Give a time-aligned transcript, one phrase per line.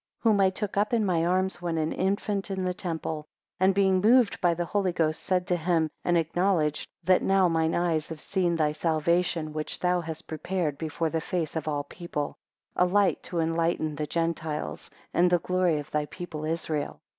[0.21, 3.27] 8 Whom I took up in my arms when an infant in the temple,
[3.59, 7.75] and being moved by the Holy Ghost, said to him, and acknowledged, That now mine
[7.75, 12.39] eyes have seen thy salvation, which thou hast prepared before the face of all people;
[12.75, 16.99] a light to enlighten the Gentiles, and the glory of thy people Israel.